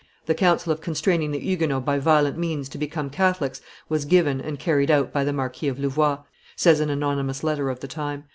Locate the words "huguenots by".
1.37-1.99